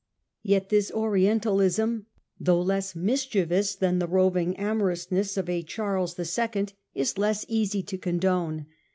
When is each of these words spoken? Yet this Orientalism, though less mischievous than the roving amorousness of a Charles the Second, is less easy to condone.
Yet 0.41 0.69
this 0.69 0.89
Orientalism, 0.91 2.07
though 2.39 2.59
less 2.63 2.95
mischievous 2.95 3.75
than 3.75 3.99
the 3.99 4.07
roving 4.07 4.55
amorousness 4.55 5.37
of 5.37 5.47
a 5.47 5.61
Charles 5.61 6.15
the 6.15 6.25
Second, 6.25 6.73
is 6.95 7.19
less 7.19 7.45
easy 7.47 7.83
to 7.83 7.99
condone. 7.99 8.65